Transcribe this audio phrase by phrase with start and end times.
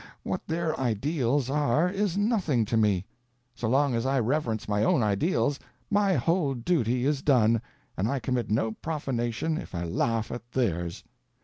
[0.23, 3.05] What their ideals are is nothing to me.
[3.53, 5.59] So long as I reverence my own ideals
[5.91, 7.61] my whole duty is done,
[7.95, 11.03] and I commit no profanation if I laugh at theirs.